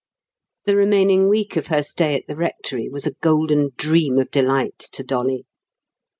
The 0.65 0.75
remaining 0.75 1.29
week 1.29 1.55
of 1.55 1.67
her 1.67 1.83
stay 1.83 2.15
at 2.15 2.25
the 2.25 2.35
rectory 2.35 2.89
was 2.89 3.05
a 3.05 3.13
golden 3.21 3.69
dream 3.77 4.17
of 4.17 4.31
delight 4.31 4.79
to 4.93 5.03
Dolly. 5.03 5.45